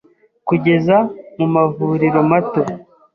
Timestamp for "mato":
2.29-2.61